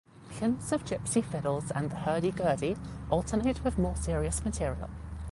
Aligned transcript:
Hints 0.31 0.71
of 0.71 0.83
gypsy 0.83 1.23
fiddles 1.23 1.69
and 1.69 1.91
the 1.91 1.95
hurdy 1.95 2.31
gurdy 2.31 2.75
alternate 3.11 3.63
with 3.63 3.77
more 3.77 3.95
serious 3.95 4.43
material. 4.43 4.89